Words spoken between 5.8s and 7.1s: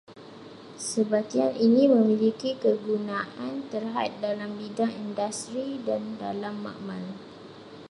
dan dalam makmal